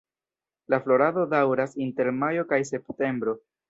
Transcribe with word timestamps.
La 0.75 0.79
florado 0.85 1.27
daŭras 1.35 1.79
inter 1.87 2.13
majo 2.25 2.51
kaj 2.55 2.63
septembro. 2.75 3.43